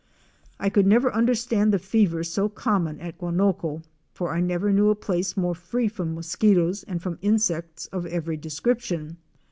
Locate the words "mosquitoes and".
6.15-6.99